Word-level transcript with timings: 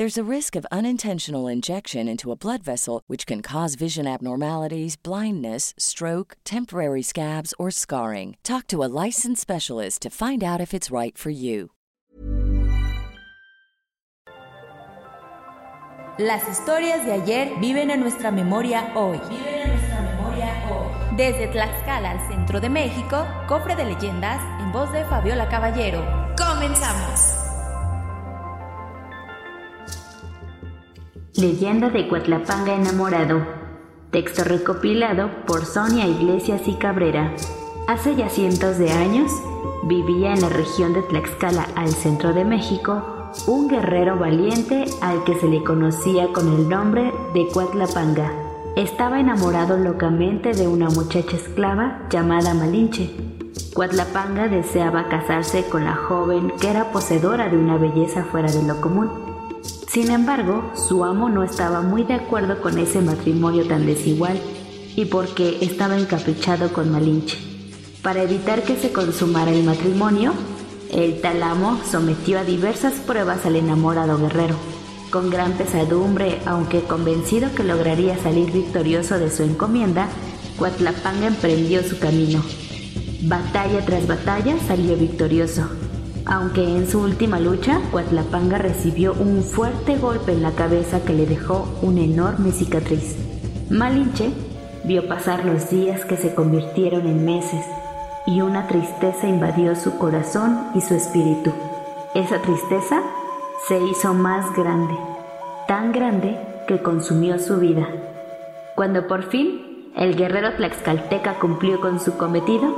There's 0.00 0.16
a 0.16 0.34
risk 0.36 0.56
of 0.56 0.64
unintentional 0.72 1.46
injection 1.46 2.08
into 2.08 2.32
a 2.32 2.34
blood 2.34 2.62
vessel, 2.62 3.02
which 3.06 3.26
can 3.26 3.42
cause 3.42 3.74
vision 3.74 4.06
abnormalities, 4.06 4.96
blindness, 4.96 5.74
stroke, 5.76 6.38
temporary 6.42 7.02
scabs, 7.02 7.52
or 7.58 7.70
scarring. 7.70 8.38
Talk 8.42 8.66
to 8.68 8.82
a 8.82 8.88
licensed 9.04 9.42
specialist 9.42 10.00
to 10.00 10.08
find 10.08 10.42
out 10.42 10.58
if 10.58 10.72
it's 10.72 10.90
right 10.90 11.18
for 11.18 11.28
you. 11.28 11.72
Las 16.18 16.48
historias 16.48 17.04
de 17.04 17.12
ayer 17.12 17.60
viven 17.60 17.90
en 17.90 18.00
nuestra 18.00 18.30
memoria 18.30 18.92
hoy. 18.94 19.18
Viven 19.28 19.54
en 19.54 19.68
nuestra 19.68 20.00
memoria 20.00 20.46
hoy. 20.70 21.16
Desde 21.18 21.46
Tlaxcala 21.48 22.12
al 22.12 22.26
centro 22.26 22.58
de 22.58 22.70
México, 22.70 23.26
cofre 23.46 23.76
de 23.76 23.84
leyendas 23.84 24.40
en 24.62 24.72
voz 24.72 24.90
de 24.94 25.04
Fabiola 25.04 25.46
Caballero. 25.50 26.00
¡Comenzamos! 26.38 27.49
Leyenda 31.40 31.88
de 31.88 32.06
Cuatlapanga 32.06 32.74
enamorado. 32.74 33.40
Texto 34.10 34.44
recopilado 34.44 35.30
por 35.46 35.64
Sonia 35.64 36.06
Iglesias 36.06 36.60
y 36.66 36.74
Cabrera. 36.74 37.32
Hace 37.88 38.14
ya 38.14 38.28
cientos 38.28 38.76
de 38.76 38.92
años, 38.92 39.32
vivía 39.84 40.34
en 40.34 40.42
la 40.42 40.50
región 40.50 40.92
de 40.92 41.00
Tlaxcala, 41.00 41.66
al 41.76 41.88
centro 41.88 42.34
de 42.34 42.44
México, 42.44 43.30
un 43.46 43.68
guerrero 43.68 44.18
valiente 44.18 44.84
al 45.00 45.24
que 45.24 45.34
se 45.36 45.48
le 45.48 45.64
conocía 45.64 46.30
con 46.34 46.46
el 46.52 46.68
nombre 46.68 47.10
de 47.32 47.46
Cuatlapanga. 47.46 48.30
Estaba 48.76 49.18
enamorado 49.18 49.78
locamente 49.78 50.52
de 50.52 50.68
una 50.68 50.90
muchacha 50.90 51.36
esclava 51.38 52.02
llamada 52.10 52.52
Malinche. 52.52 53.16
Cuatlapanga 53.72 54.48
deseaba 54.48 55.08
casarse 55.08 55.64
con 55.70 55.86
la 55.86 55.96
joven 55.96 56.52
que 56.60 56.68
era 56.68 56.92
poseedora 56.92 57.48
de 57.48 57.56
una 57.56 57.78
belleza 57.78 58.24
fuera 58.24 58.52
de 58.52 58.62
lo 58.62 58.78
común. 58.82 59.29
Sin 59.90 60.08
embargo, 60.12 60.70
su 60.76 61.04
amo 61.04 61.28
no 61.28 61.42
estaba 61.42 61.80
muy 61.80 62.04
de 62.04 62.14
acuerdo 62.14 62.60
con 62.60 62.78
ese 62.78 63.00
matrimonio 63.00 63.66
tan 63.66 63.86
desigual 63.86 64.40
y 64.94 65.06
porque 65.06 65.58
estaba 65.62 65.98
encaprichado 65.98 66.72
con 66.72 66.92
Malinche. 66.92 67.36
Para 68.00 68.22
evitar 68.22 68.62
que 68.62 68.76
se 68.76 68.92
consumara 68.92 69.50
el 69.50 69.64
matrimonio, 69.64 70.32
el 70.92 71.20
talamo 71.20 71.80
sometió 71.90 72.38
a 72.38 72.44
diversas 72.44 73.00
pruebas 73.00 73.44
al 73.46 73.56
enamorado 73.56 74.16
guerrero. 74.16 74.54
Con 75.10 75.28
gran 75.28 75.54
pesadumbre, 75.54 76.38
aunque 76.46 76.82
convencido 76.82 77.52
que 77.52 77.64
lograría 77.64 78.16
salir 78.16 78.52
victorioso 78.52 79.18
de 79.18 79.28
su 79.28 79.42
encomienda, 79.42 80.06
Cuatlapanga 80.56 81.26
emprendió 81.26 81.82
su 81.82 81.98
camino. 81.98 82.44
Batalla 83.22 83.84
tras 83.84 84.06
batalla 84.06 84.54
salió 84.68 84.96
victorioso, 84.96 85.68
aunque 86.26 86.64
en 86.64 86.88
su 86.88 87.00
última 87.00 87.40
lucha 87.40 87.80
Cuatlapanga 87.90 88.58
recibió 88.58 89.12
un 89.14 89.42
fuerte 89.42 89.96
golpe 89.96 90.32
en 90.32 90.42
la 90.42 90.52
cabeza 90.52 91.00
que 91.04 91.12
le 91.12 91.26
dejó 91.26 91.68
una 91.82 92.02
enorme 92.02 92.52
cicatriz. 92.52 93.16
Malinche 93.70 94.30
vio 94.84 95.06
pasar 95.08 95.44
los 95.44 95.70
días 95.70 96.04
que 96.04 96.16
se 96.16 96.34
convirtieron 96.34 97.06
en 97.06 97.24
meses 97.24 97.64
y 98.26 98.40
una 98.40 98.66
tristeza 98.66 99.28
invadió 99.28 99.74
su 99.76 99.98
corazón 99.98 100.68
y 100.74 100.80
su 100.80 100.94
espíritu. 100.94 101.52
Esa 102.14 102.40
tristeza 102.42 103.02
se 103.68 103.78
hizo 103.78 104.14
más 104.14 104.54
grande, 104.54 104.94
tan 105.66 105.92
grande 105.92 106.38
que 106.66 106.82
consumió 106.82 107.38
su 107.38 107.58
vida. 107.58 107.88
Cuando 108.74 109.06
por 109.06 109.24
fin 109.24 109.90
el 109.96 110.16
guerrero 110.16 110.54
tlaxcalteca 110.54 111.38
cumplió 111.38 111.80
con 111.80 112.00
su 112.00 112.16
cometido, 112.16 112.74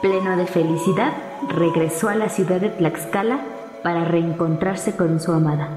pleno 0.00 0.36
de 0.36 0.46
felicidad, 0.46 1.12
regresó 1.48 2.08
a 2.08 2.14
la 2.14 2.28
ciudad 2.28 2.60
de 2.60 2.70
Tlaxcala 2.70 3.40
para 3.82 4.04
reencontrarse 4.04 4.96
con 4.96 5.20
su 5.20 5.32
amada. 5.32 5.68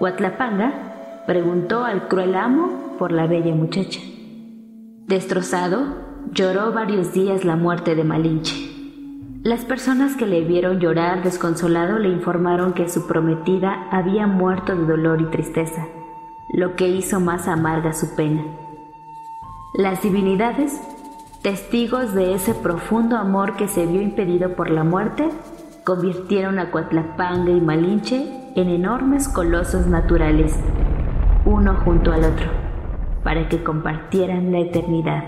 Huatlapanga 0.00 1.22
preguntó 1.26 1.84
al 1.84 2.08
cruel 2.08 2.34
amo 2.34 2.96
por 2.98 3.12
la 3.12 3.26
bella 3.26 3.54
muchacha. 3.54 4.00
Destrozado, 5.06 5.96
lloró 6.32 6.72
varios 6.72 7.12
días 7.12 7.44
la 7.44 7.56
muerte 7.56 7.94
de 7.94 8.04
Malinche. 8.04 8.70
Las 9.42 9.64
personas 9.64 10.16
que 10.16 10.26
le 10.26 10.40
vieron 10.40 10.80
llorar 10.80 11.22
desconsolado 11.22 11.98
le 11.98 12.08
informaron 12.08 12.72
que 12.72 12.88
su 12.88 13.06
prometida 13.06 13.88
había 13.90 14.26
muerto 14.26 14.74
de 14.74 14.86
dolor 14.86 15.20
y 15.20 15.26
tristeza, 15.26 15.86
lo 16.54 16.76
que 16.76 16.88
hizo 16.88 17.20
más 17.20 17.46
amarga 17.46 17.92
su 17.92 18.16
pena. 18.16 18.42
Las 19.74 20.02
divinidades, 20.02 20.80
testigos 21.44 22.14
de 22.14 22.32
ese 22.32 22.54
profundo 22.54 23.18
amor 23.18 23.56
que 23.56 23.68
se 23.68 23.84
vio 23.84 24.00
impedido 24.00 24.56
por 24.56 24.70
la 24.70 24.82
muerte, 24.82 25.28
convirtieron 25.84 26.58
a 26.58 26.70
Coatlapanga 26.70 27.50
y 27.50 27.60
Malinche 27.60 28.50
en 28.56 28.70
enormes 28.70 29.28
colosos 29.28 29.86
naturales, 29.86 30.58
uno 31.44 31.74
junto 31.84 32.12
al 32.12 32.24
otro, 32.24 32.46
para 33.22 33.46
que 33.50 33.62
compartieran 33.62 34.52
la 34.52 34.60
eternidad. 34.60 35.22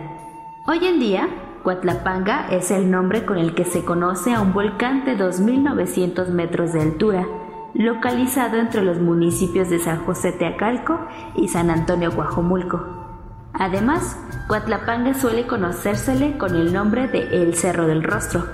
Hoy 0.67 0.87
en 0.87 1.01
día, 1.01 1.29
Coatlapanga 1.63 2.49
es 2.49 2.71
el 2.71 2.91
nombre 2.91 3.27
con 3.27 3.37
el 3.37 3.55
que 3.55 3.67
se 3.67 3.85
conoce 3.85 4.33
a 4.33 4.41
un 4.41 4.55
volcán 4.55 5.05
de 5.05 5.19
2.900 5.19 6.29
metros 6.29 6.73
de 6.73 6.81
altura, 6.81 7.27
localizado 7.75 8.57
entre 8.57 8.83
los 8.83 9.01
municipios 9.01 9.69
de 9.69 9.81
San 9.81 10.07
José 10.07 10.33
Teacalco 10.33 10.99
y 11.35 11.49
San 11.49 11.69
Antonio 11.69 12.11
Guajomulco. 12.11 13.06
Además, 13.59 14.17
Coatlapanga 14.49 15.15
suele 15.15 15.47
conocérsele 15.47 16.39
con 16.39 16.55
el 16.55 16.73
nombre 16.73 17.09
de 17.09 17.43
El 17.43 17.55
Cerro 17.55 17.87
del 17.87 18.03
Rostro, 18.03 18.47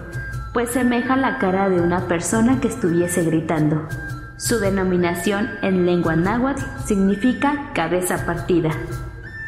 pues 0.53 0.71
semeja 0.71 1.17
la 1.17 1.39
cara 1.39 1.69
de 1.69 1.81
una 1.81 2.07
persona 2.07 2.61
que 2.61 2.69
estuviese 2.69 3.25
gritando. 3.25 3.89
Su 4.37 4.59
denominación 4.59 5.51
en 5.63 5.87
lengua 5.87 6.17
náhuatl 6.17 6.63
significa 6.85 7.71
cabeza 7.75 8.27
partida. 8.27 8.71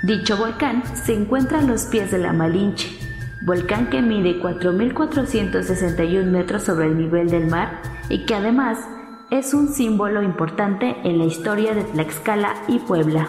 Dicho 0.02 0.36
volcán 0.36 0.82
se 0.94 1.14
encuentra 1.14 1.60
a 1.60 1.62
los 1.62 1.86
pies 1.86 2.10
de 2.10 2.18
la 2.18 2.32
Malinche, 2.32 2.98
volcán 3.42 3.88
que 3.90 4.02
mide 4.02 4.40
4.461 4.42 6.24
metros 6.24 6.64
sobre 6.64 6.86
el 6.86 6.98
nivel 6.98 7.30
del 7.30 7.46
mar 7.46 7.80
y 8.08 8.26
que 8.26 8.34
además 8.34 8.78
es 9.30 9.54
un 9.54 9.68
símbolo 9.68 10.22
importante 10.22 10.96
en 11.04 11.18
la 11.18 11.24
historia 11.24 11.74
de 11.74 11.84
Tlaxcala 11.84 12.54
y 12.68 12.78
Puebla. 12.80 13.28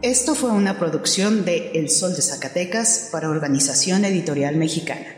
Esto 0.00 0.36
fue 0.36 0.52
una 0.52 0.78
producción 0.78 1.44
de 1.44 1.72
El 1.74 1.90
Sol 1.90 2.14
de 2.14 2.22
Zacatecas 2.22 3.08
para 3.10 3.30
Organización 3.30 4.04
Editorial 4.04 4.54
Mexicana. 4.54 5.17